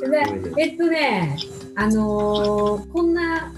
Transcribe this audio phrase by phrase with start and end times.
[0.00, 0.22] で
[0.58, 1.36] えっとね、
[1.74, 3.52] あのーこんな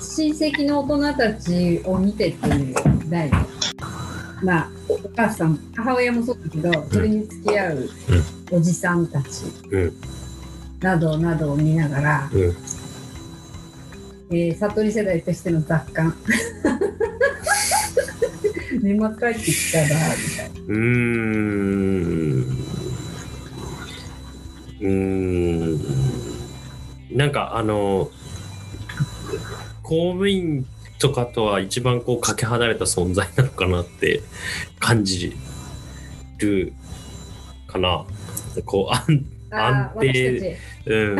[0.00, 2.74] 親戚の大人たちを見てっていう
[3.10, 3.36] 題で、
[4.42, 7.88] まあ、おお母さん、母親もそうだけど、それに付き合う
[8.52, 9.92] おじさんたちうん。
[10.80, 12.40] などなどを見ながら、うん。
[14.30, 16.14] えー悟り世代としての雑感。
[18.82, 20.60] 年末帰ってきたら、みたいな。
[20.66, 22.64] うーん。
[24.80, 25.43] うーん
[27.14, 28.10] なんかあの
[29.82, 30.66] 公務員
[30.98, 34.22] とかとは一番こうかけ離れた存在なのかなって
[34.78, 35.36] 感じ
[36.38, 36.72] る
[37.66, 38.04] かな。
[38.64, 41.18] こう安安定うん、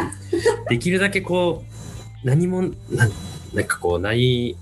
[0.69, 1.65] できるだけこ
[2.23, 2.63] う何も
[3.53, 4.57] なんかこうない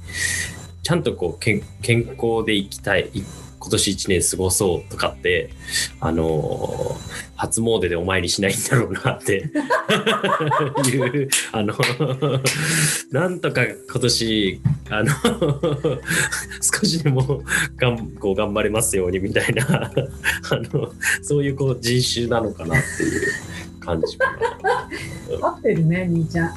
[0.82, 3.22] ちゃんとこう健健康でいきたいい
[3.62, 5.50] 今年一年過ごそうとかって
[6.00, 9.50] あのー初詣でお参りしないんだろうなって
[10.86, 11.74] いうあの
[13.10, 15.10] なんとか今年あの
[16.60, 17.42] 少しでも
[17.76, 19.90] がんこう頑張れますようにみたいなあ
[20.72, 20.92] の
[21.22, 25.48] そういうこう人種なのかなっていう感じかな。
[25.48, 26.54] 合ってるね、兄ちゃん。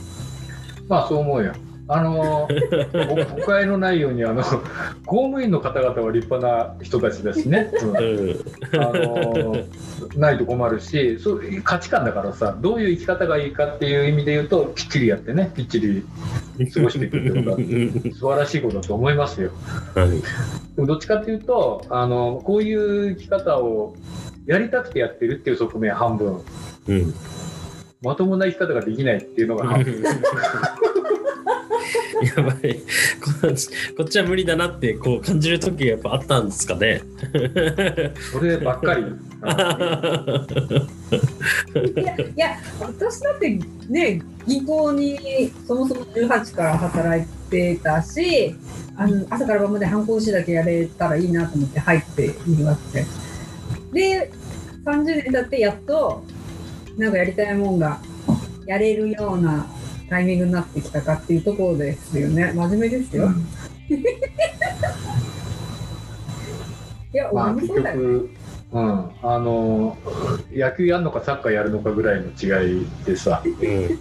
[0.88, 1.53] まあそう思うよ。
[1.88, 2.47] あの
[2.94, 4.44] 誤誤解のないようにあの
[5.05, 7.89] 公務員の方々は立派な人たちだしね、うん。
[7.89, 8.36] うん
[8.73, 9.55] あの
[10.16, 16.06] ないと困るしそう価値観だからさどういう生き方がいいかっていう意味で言うときっちりやってねきっちり
[16.73, 19.52] 過ごしていくってことは素晴らしいことだと思いますよ。
[19.94, 20.09] はい。
[20.75, 23.95] でもどっちかっていうとあのこういう生き方を
[24.45, 26.41] やりたくてやってるっていう側面半分。
[26.88, 27.13] うん。
[28.02, 30.03] まともな生き方ができないっていうのが半分
[32.23, 32.80] やばい
[33.41, 37.02] こっちこっちは無理だなってこう感じる時がやっぱあったんですかね。
[38.31, 39.03] そればっかり。
[42.02, 48.56] いや、いや私だってね、銀行にそもそも18から働いてたし、
[48.95, 53.06] あの朝から晩まで反抗しだけやれたらいいなと思って入っているわけ
[53.94, 54.19] で。
[54.19, 54.31] で、
[54.85, 56.23] 30年経ってやっと、
[56.97, 58.00] なんかやりたいもんが
[58.66, 59.68] やれるような
[60.09, 62.53] タイミングになってきたかっていうところですよね。
[62.53, 63.29] 真面目ですよ。
[67.13, 67.95] いや、まあ結俺もそうだよ。
[67.95, 68.29] 局、
[68.73, 69.97] うん、あの
[70.51, 73.41] 野球やるのかサッカーやるのかぐらいの違いでさ。
[73.45, 73.53] うん。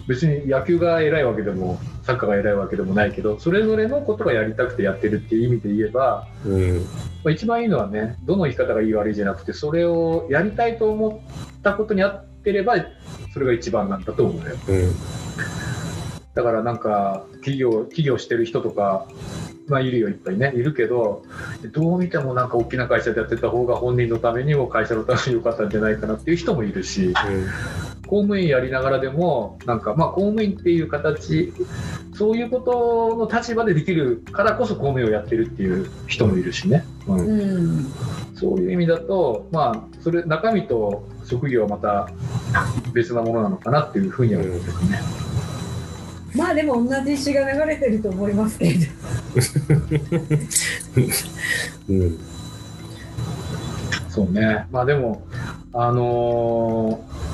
[0.09, 6.79] 別に野球が偉いわけでもサッカーが偉いわけでもないけどそれぞれのことがやりたくてやってるっていう意味で言えば、うん。
[6.79, 6.85] ま
[7.27, 11.23] あ、一番いいのはねどの生き方がいい悪いじゃなくてそれをやりたいと思
[11.59, 12.75] ったことに合ってれば
[13.33, 14.57] それが一番なんだと思うよ。
[14.69, 14.93] うん
[16.35, 19.07] だからなんか企業企業してる人とか
[19.69, 21.25] まあいるよいっぱいねいるけど
[21.73, 27.15] どう見てもなんか大きな会社でやってた方が本人のためにも会社のために良かったんじゃないかなっていう人もいるし
[28.07, 31.53] 公務員やりながらでもなんかまあ公務員っていう形
[32.15, 37.93] そういうことの立場でできるからこそ公務員をやってるっていう人もいるしね、うんうん。
[38.35, 42.11] そういう意味だとまあそれ中身と職業はまた
[42.93, 45.24] 別なものなのかなっていうふうには思うんですね。
[46.35, 48.81] まあでも同じ詩が流れてると思いますけど。
[51.89, 52.19] うん
[54.09, 54.67] そうね。
[54.71, 55.27] まあでも、
[55.73, 57.25] あのー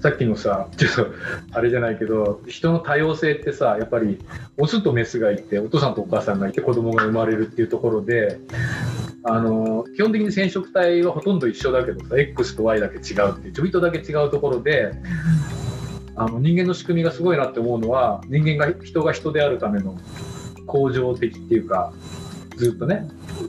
[0.00, 1.06] さっきのさ、ちょっと
[1.52, 4.18] あれじゃないけど、人の多様性ってさ、やっぱり
[4.56, 8.38] オスとメスがいて、お父さんとお母さんがいて、子供が生まれるっていうところで、
[9.24, 14.92] あの基本的に染色体はほとんど一緒だけどさ、X と Y だけ違うっていう、ちょびっとだけ違うところで、
[16.20, 19.98] あの人間の仕組みがすごいなって思うのは、人間が人が人であるための
[20.66, 21.94] 恒常的っていうか、
[22.56, 23.08] ずっとね、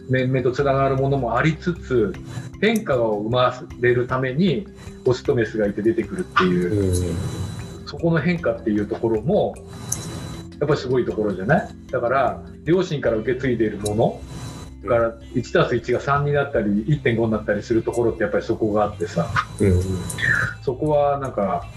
[0.10, 2.14] 面々とつながるものもありつつ、
[2.62, 4.68] 変化を生まれるために
[5.06, 7.88] オスとメスがいて出てくるっていううん。
[7.88, 9.54] そこの変化っていうところも
[10.62, 11.70] やっぱりすごいところじゃない？
[11.92, 14.31] だから両親から受け継いでいるものだ
[14.90, 19.30] から1たす1が3になったり1.5になったりするところってやっぱりそこがあってさ。
[19.60, 19.82] うん
[20.64, 21.68] そこはなんか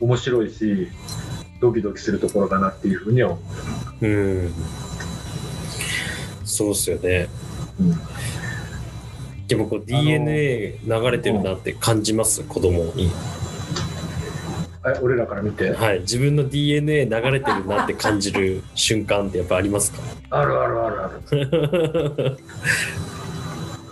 [0.00, 0.86] 面白いし
[1.60, 3.40] ドキドキするところかなっていうふうには思
[4.02, 4.06] う。
[4.06, 4.52] ん。
[6.44, 7.28] そうっすよね。
[7.80, 7.98] う、うん。
[9.48, 12.44] でもこう DNA 流れてるなって感じます？
[12.44, 13.10] 子供に
[14.86, 15.72] え俺らから見て。
[15.72, 19.98] はい自分の DNA 流れてるなって感じる瞬間ってやっぱありますか？
[20.30, 22.38] あるあるあるある。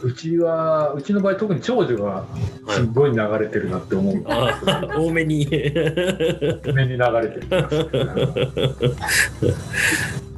[0.02, 2.24] うちはうちの場合特に長女が
[2.68, 4.60] すごい流れてるなって思う、あ
[4.96, 5.46] 多めに。
[5.50, 7.46] 目に流れてる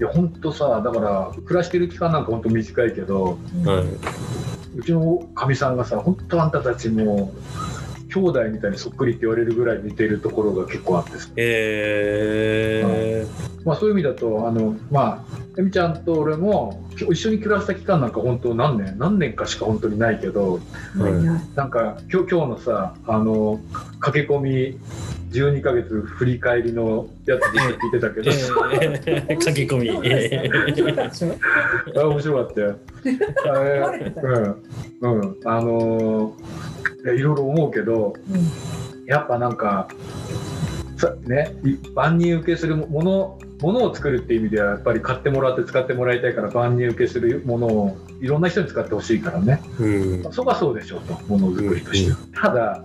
[0.00, 4.78] いや本当さだから暮らしてる期間なんか本当短いけどはい。
[4.78, 7.32] うちのかみさんがさ本当あんたたちも
[8.08, 11.18] 兄弟みたいにそっくりって言われるぐらい似てるところが結構あって。
[11.18, 13.26] さえ
[13.64, 21.12] まあ、そういう意味だとあの、まあ、えみちゃんと俺も一緒に暮らした期間なんか本当何年何年かしか本当にないけどはい。
[21.54, 23.60] なんか今日今日のさあの
[24.00, 24.80] 駆け込み
[25.30, 28.30] 12ヶ月振り返りのやつで聞いてたけど、
[29.28, 29.90] ー、駆け込み。
[31.98, 32.76] あ面白かったよ。
[33.52, 34.12] あれ
[35.02, 35.18] うん。
[35.18, 35.36] うん。
[35.44, 36.67] あのーい
[37.08, 38.14] やいろいろ思うけど
[39.06, 39.88] やっぱなんか
[40.96, 49.60] さねい万人受けするものものを作るっていう意味ではやっぱり買ってもらって使ってもらいたいから万人受けするものをいろんな人に使ってほしいからね。
[49.80, 50.32] うん。
[50.32, 52.12] そこはそうでしょうとものづくりとして。
[52.12, 52.84] は、ただ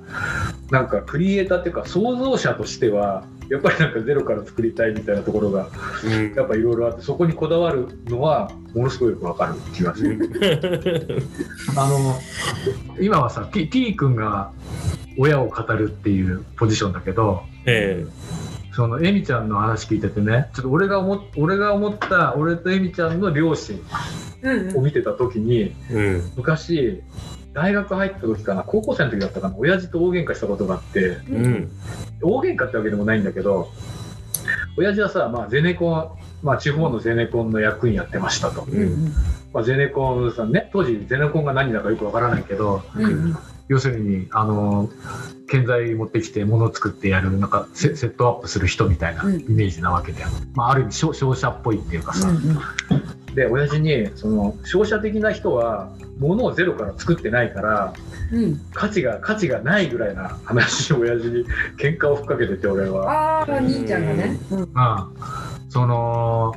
[0.71, 3.23] なんかクリエイターっていうか創造者としては
[3.53, 5.67] やっぱりなんかゼロから作りたいみたいなところが
[6.03, 10.17] うんやっぱいろいろあってそこにこだわるのはものすごいよくわかる気がする。
[11.77, 12.19] あの
[12.99, 14.51] 今はさ T, T 君が
[15.19, 18.03] 親を語るっていうポジションだけどえ
[18.73, 23.79] そのエミちゃんの話聞いててねちょっと俺が思っ俺が思った俺とエミちゃんの両親
[24.41, 26.31] うんを見てた時にえうん。
[26.37, 27.03] 昔
[27.53, 31.71] 大学入った時かな高校生の時だったかな親父と大喧嘩したことがあってうん。
[32.21, 33.71] 大喧嘩ってわけでもないんだけど
[34.77, 36.09] 親父はさ、まあ、ゼネコン、
[36.41, 38.81] まあ、地方のゼネコンの役員やってましたと、うん。
[38.81, 39.13] うん
[39.53, 43.05] まあ、ゼネコンさんね当時ゼネコンが何だかよくわからないけどうん。
[43.05, 43.37] うん
[43.69, 44.89] 要するにあの
[45.47, 49.39] 建材持ってきて物を作ってやるなんかセセットアップする人みたいなうん。
[49.39, 52.27] イメージなわけだよ、まあ、ある意味商商社っぽいっていうかさ、
[53.35, 57.93] で親父にその商社的な人は物をゼロから作ってないから
[58.31, 58.43] うん。
[58.43, 61.45] うん価値が価値がないぐらいな話を親父に
[61.77, 63.11] 喧嘩をふっかけてて俺は。
[63.11, 64.39] ああ兄ちゃんがね。
[64.49, 64.59] うん。
[64.59, 64.67] うん、
[65.69, 66.53] その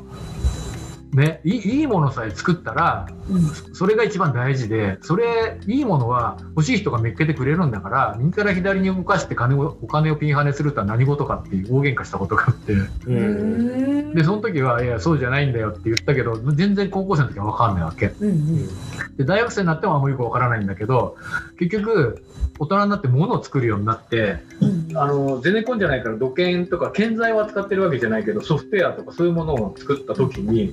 [1.12, 3.43] ねいいいいものさえ作ったらうん。
[3.75, 12.73] それが一番大事でそれいいものは欲しい人が見っけてくれるんだから右から左に動かして金をお金をピンハネするとは何事かっていう大喧嘩したことがあって。
[12.73, 14.14] うん。
[14.14, 18.06] でその時はいやそうじゃないんだよって言ったけど全然高校生の時は分かんないわけ。
[18.20, 19.17] うんうん。
[19.17, 21.17] で大学生になってもあんまりよく分からないんだけど
[21.59, 22.25] 結局
[22.59, 24.97] 大人になって物を作るようになってうん。
[24.97, 30.73] あのゼネコンじゃないから土建とか建材を扱ってるわけじゃないけどソフトウェアとかそういうものを作った時に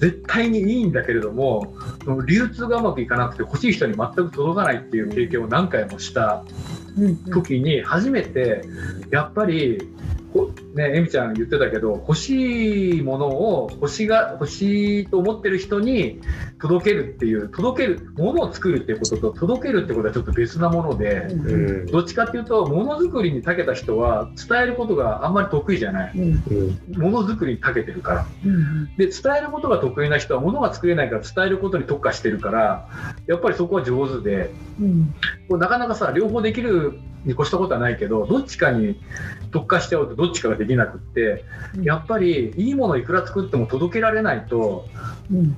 [0.00, 1.74] 絶対にいいんだけれども
[2.04, 6.44] その流通がうまくいかなくて欲しい人に全く届かないっていう経験を何回もした
[6.98, 8.62] うん時に初めて
[9.10, 9.86] やっぱりこ
[10.74, 16.20] ねえみちゃん言ってたけど欲しいものを欲しが欲しいと思ってる人に
[16.60, 21.26] 届けるっていう届けるものを作るっていうことと届けるってことはちょっと別なもので。
[21.30, 21.86] うんうん。
[21.86, 26.16] どっちかっていうとものづくりに長けた人は伝えることがあんまり得意じゃない。
[26.16, 32.88] ものづくりに長けてるからうんで伝えることが得意な人はものが作れないから伝えることに特化してるから
[33.26, 34.50] やっぱりそこは上手で
[34.80, 35.14] うん
[35.48, 39.00] こうなかなかさ両方できるに越したことはないけどどっちかに
[39.50, 41.44] 特化しちゃうとどっちかができなくって
[41.82, 44.86] やっぱりいいものいくら作っても届けられないと
[45.30, 45.56] うん。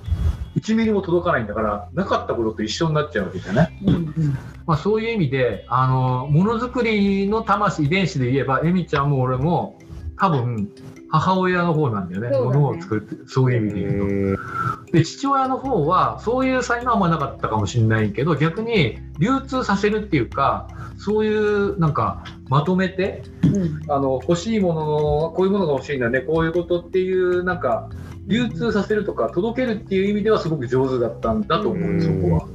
[0.56, 3.78] 1ミリも届かないんだからなかったことと一緒になっちゃうわけじゃない？
[3.86, 4.36] うん。
[4.66, 9.78] まあ、そういう意味であのものづくりの魂遺伝子で言えばエミちゃんも俺も
[10.18, 10.68] 多分
[11.12, 12.30] 母親の方なんだよね。
[12.30, 12.38] ね。
[12.38, 14.38] ものを作るってそういう意味で言う
[14.86, 14.92] と。
[14.92, 20.68] で父親の方はそういう才能はあんまなかったかもしれないけど逆に流通させるっていうか
[20.98, 23.82] そういうなんかまとめてうん。
[23.88, 27.90] あの欲しいもののこういうものが欲しいんだねこういうことっていうなんか
[28.26, 32.48] 流通させるとか届けるっていう意味ではすごく上手だったんだと思ううんそこは。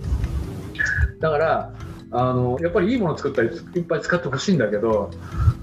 [1.19, 1.73] だから
[2.11, 5.11] あのやっぱりいいもの作ったりいっぱい使ってほしいんだけど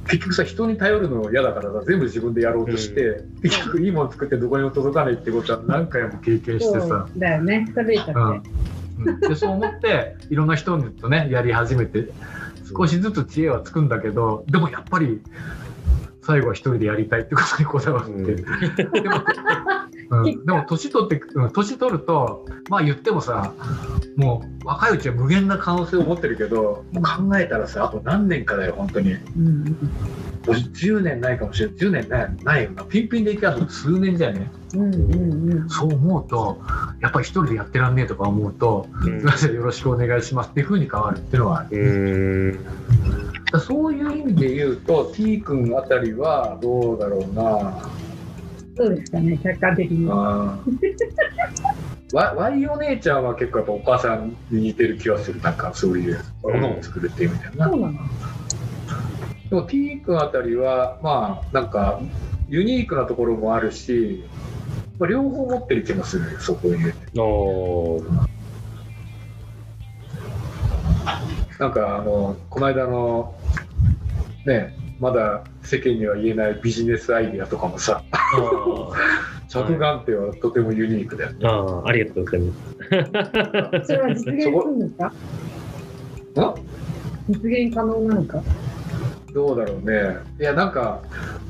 [0.06, 7.08] 結局さ人に頼るの嫌だからさ全部自分でやろうとして、結局いいもの作ってどこにも届かないってことは何回も経験してそさ。
[7.14, 7.18] う。
[7.18, 7.66] だよね。
[7.74, 9.20] うん。
[9.20, 12.08] でそう思っていろんな人とねやり始めて
[12.76, 15.22] 少しずつ知恵はつくんだけどでもやっぱり
[16.22, 18.24] 最後は一人でやりたいってことにこだわって、うん。
[18.36, 18.42] で
[19.08, 19.24] も、
[20.22, 23.52] うん、でも年取ってうん年取るとまあ言ってもさ
[24.16, 29.12] もう若いうちは無限な可能性を持ってるけど考えたらさあと何年かだよ本当に。
[29.12, 29.76] うん
[30.46, 32.84] もう10年ないかもしれない10年ないないよな。
[32.84, 34.50] ピンピンでいけば数年じゃね。
[34.74, 35.68] うんうんうん。
[35.70, 36.60] そう思うと
[37.00, 42.60] やっぱり一人でやってらんねえとか思うとすみませんよろしくお願いしますっていうふうに変わるっていうのはある。
[43.60, 47.88] そういう意味で言うと T 君あたりはどうだろうな
[48.76, 50.06] そうですかね客観的に。
[50.08, 50.58] わ
[52.12, 55.40] Y お姉ちゃんは結構やっぱお母さんに似てる気がする。
[55.40, 57.98] なんかそういうものを作るっていう意味だよな、そうなの。
[59.50, 62.00] でも T 君あたりはまあなんか
[62.48, 64.24] ユニークなところもあるし、
[64.98, 66.76] まあ、両方持ってる気もするよそこに。
[71.58, 73.34] なんかあのこの間の
[74.44, 78.02] ねまだ世間には言えないビジネスアイディアとかもさ
[79.48, 81.38] 着眼点はとてもユニークだよね。
[81.44, 82.52] ああ、ありがとうございま
[83.84, 83.86] す。
[83.86, 85.12] それは実現するんですか？
[86.38, 86.54] あ
[87.28, 87.34] 実
[87.66, 88.42] 現可能なのか？
[89.32, 90.16] どうだろうね。
[90.40, 91.00] いやなんか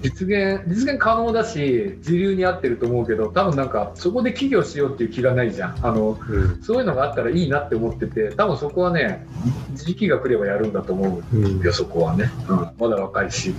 [0.04, 5.86] 実現実現可能だし時流に合ってると思うけど多分なんかそこで起業しようっていう気がないじゃん。
[5.86, 6.62] あのうん。
[6.62, 9.26] そういうのがあったらいいなって思ってて多分そこはね
[9.72, 11.36] 時期が来ればやるんだと思う。
[11.36, 11.60] うん。
[11.60, 13.54] よそこはね、うん、まだ若いし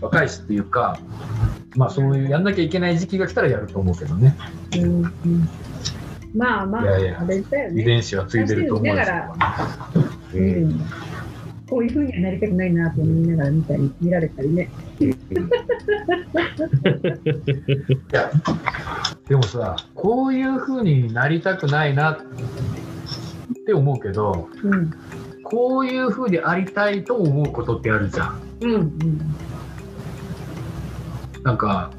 [0.00, 0.98] 若いしっていうか
[1.76, 4.36] まあそういうやんなきゃいけない時期が来たらやると思うけどね。
[4.74, 5.48] うんうん。
[6.34, 7.26] まあまあ、いやいや。
[7.74, 9.34] 遺伝子はついてると思うよだから
[10.34, 10.86] ううんん、
[11.68, 14.70] こういうふうにはなりたくないなと思いながら見たり、見られたりね。
[15.00, 15.06] い
[18.12, 18.30] や
[19.28, 22.16] でもさこういうふうになりたくないなっ
[23.66, 24.90] て思うけどうん。
[25.44, 28.72] こういうふうにありたいと思うことってあるじゃんうん。
[28.74, 29.36] うん。
[31.42, 31.90] なんか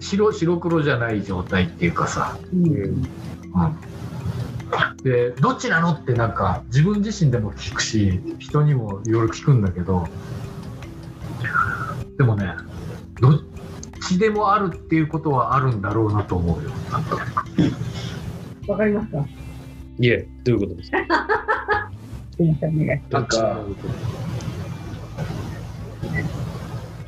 [0.00, 2.66] 白白黒じゃない状態っていうかさうん。
[2.66, 3.06] うん
[5.02, 10.08] でどっちなのってなんか自分自身でも聞くし人にもいろいろ聞くんだけど
[12.16, 12.54] でもね
[13.20, 13.40] どっ
[14.06, 16.70] ちでもあるっていうことはあるんだろうなと思うよ。
[18.68, 19.26] わかりますか
[19.98, 20.98] いえ、どういうことですか？
[22.36, 23.58] すいません、お願いしなんか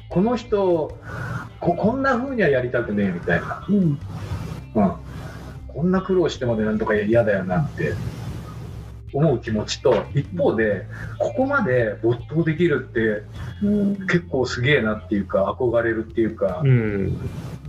[0.08, 0.98] この人
[1.60, 3.64] ここんな風にはやりたくねえみたいな。
[3.68, 3.76] うん。
[4.74, 4.92] うん、
[5.74, 7.94] こんな苦労してまでなんとか嫌だよなって
[9.12, 10.86] 思う気持ちと一方で
[11.18, 13.22] ここまで没頭できるって
[13.62, 14.06] うん。
[14.06, 17.18] 結構すげえなっていうか憧れるっていうか、うん。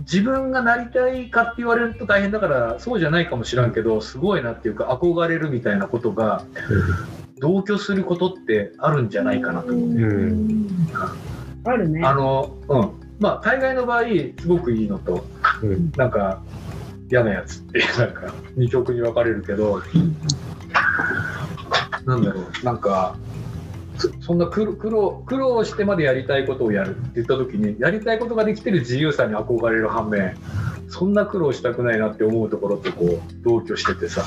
[0.00, 6.44] 自分がなりたいかって言われると大変だからそうじゃないかもしらんけどすごいなっていうか憧れるみたいなことが
[7.38, 9.88] 同居することってあるんじゃないかなと思う。
[9.88, 10.68] うん。
[11.64, 12.02] あるね。
[12.04, 14.04] あのうんまあ大概の場合
[14.38, 15.24] すごくいいのと
[15.62, 15.90] うん。
[15.96, 16.42] なんか
[17.10, 19.82] 嫌なやつってなんか二極に分かれるけど
[22.04, 23.16] なんだろうなんか
[23.98, 30.36] そそんな苦労苦労苦労してまでやりたいことをやるって言った時にやりたいことができてる自由さに憧れる反面
[30.88, 34.24] そんな苦労したくないなって思うところとこう同居しててさ。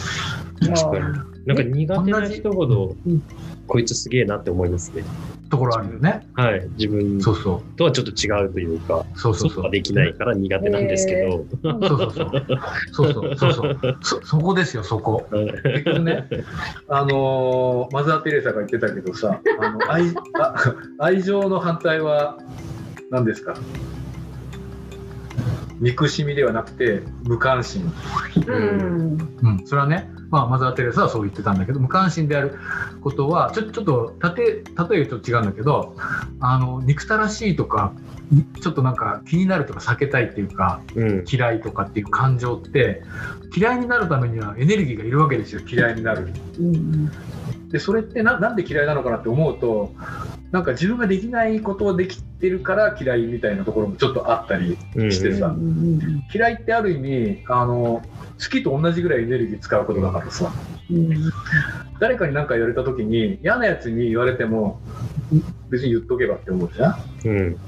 [1.45, 3.24] なんか苦手な人ほどうん、
[3.69, 5.03] こいつすげえなって思いますね。
[5.49, 6.27] ところあるよね。
[6.33, 6.67] はい。
[6.77, 9.49] 自分そうそとはちょっと違うというか、うそうそう。
[9.51, 12.47] そうできないから苦手なんですけど、そうそうそう。
[12.91, 13.35] そうそう。
[13.38, 13.97] そうそう。
[14.01, 15.27] そそこですよそこ。
[15.31, 16.27] 結局ね、
[16.88, 20.03] あのーマザー・テレサが言ってたけどさあの愛
[20.39, 20.55] あ
[20.99, 22.38] 愛情の反対は
[23.09, 23.53] 何ですか？
[25.79, 27.91] 憎しみではなくて無関心、
[28.48, 29.17] うん。
[29.41, 32.57] うん、それはね、まあ、マザー・テレサはそう言ってたんだけど無関心である
[33.01, 34.45] ことはちょちょっと例え
[34.89, 35.95] 例えると違うんだけど
[36.39, 37.93] あの憎たらしいとか
[38.62, 41.25] ちょっとなんか気になるとか避けたいっていうかうん。
[41.29, 43.03] 嫌いとかっていう感情って
[43.55, 47.09] 嫌いになるためにはエネルギーがいるわけですよ嫌いになるうん。
[47.69, 49.93] でそれってななんで嫌いなのかなって思うと
[50.51, 56.24] なんか自分ができないことをできてるから嫌いみたいなところもちょっとあったりうんしてさ、うん。
[56.34, 58.01] 嫌いってある意味あの
[58.41, 60.51] 好きと同じぐらいエネルギー使うことだからさ
[60.89, 61.32] うん。
[62.00, 64.82] 誰かに何か言われた時に嫌なやつに言われても
[65.70, 67.60] 別に言っとけばって思うじゃんうん。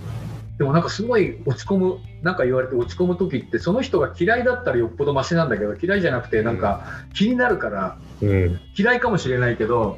[0.57, 8.59] でもなんかすごい落ち込むなんか言われて落ち込む時ってその人が嫌いだったらよっぽどマシなんだけど嫌いじゃなくてなんか気になるからうん。
[8.77, 9.97] 嫌いかもしれないけど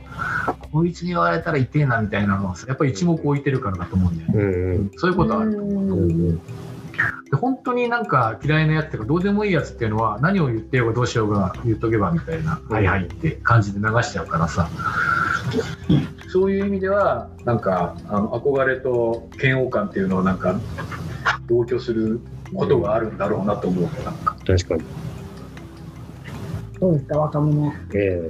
[0.71, 4.91] こいつに言われたら痛えなみたいなのはさやっぱり一目置いてるからだと思うんだよね、うん。
[4.95, 6.37] そういうことはある、うん。
[6.37, 6.41] で
[7.39, 14.69] 本当になんか嫌いなやつとかどうでもいいやつっていうのは何を言ってようがどうしようが言っとけばみたいな、うんはいはいって感じで流しちゃうからさ
[16.29, 20.59] そういう意味ではなんかあの憧れと嫌悪感っていうのをなんか
[21.47, 22.21] 同居する
[22.55, 24.83] ことがあるんだろうなと思うなんか確かに。
[26.83, 27.73] どうですか、若者。
[27.93, 28.29] え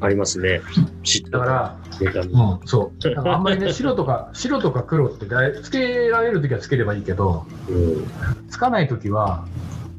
[0.00, 0.62] ありますね。
[1.02, 3.14] 知っただからネタにうん、そう。
[3.14, 8.48] なんかあんまりね、 白とか、白とか黒ってだいつけられるときはつければいいけど、うん。
[8.48, 9.44] つかないときは、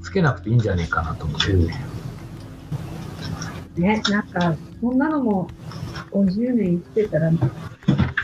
[0.02, 1.86] つけなくていいんじゃねえかなと思ってるね。
[3.78, 5.50] ね、なんか、そんなのも
[6.12, 7.38] 50年生きてたら、い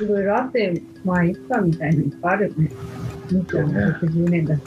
[0.07, 2.71] ろいろあって、まあいいかみたいなのいっぱいあるよね。
[3.31, 4.61] みーちゃんも60年だし。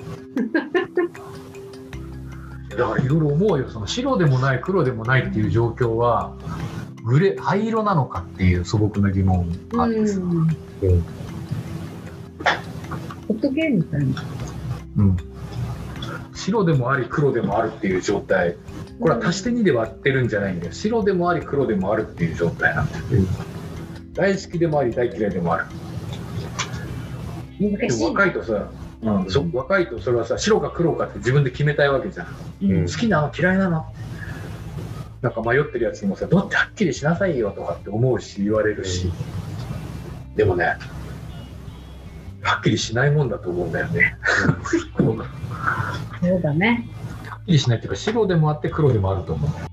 [2.79, 6.37] だからいろいろ思うよ、その白でもない、黒でもないっていう状況は、
[7.05, 10.21] グレー、灰色なのかっていう素朴な疑問があってさ。
[10.21, 10.29] うん。
[10.29, 10.49] うん。
[13.27, 14.23] ホットゲームみたいな。
[14.97, 15.17] うん
[16.35, 18.57] 白でもあり、黒でもあるっていう状態
[19.01, 23.05] これは足して2で割ってるんじゃないんだよ白でもあり黒でもあるっていう状態なんだよ
[24.13, 25.67] 大好きでもあり大嫌いでもある
[27.59, 28.05] でも難しい。
[28.05, 28.71] 若いとさ、
[29.01, 32.27] うん、そ若いとそれはさ白か黒かって自分で決めたいわけじゃん。
[32.63, 32.87] うん。
[32.87, 33.87] 好きなの嫌いなの？
[35.23, 39.11] なんか迷ってるやつにもさどうってはっきりしなさいよとかって思うし言われるし、
[40.37, 40.77] でもね
[42.43, 44.17] はっきりしないもんだと思うんだよね。
[44.21, 44.57] は
[46.21, 46.89] そうだね。
[47.43, 49.51] っきりしないっていうか白でもあって黒でもあると思う。
[49.51, 49.69] んだよ